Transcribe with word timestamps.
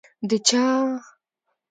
ـ 0.21 0.27
د 0.29 0.31
چا؟! 0.47 0.63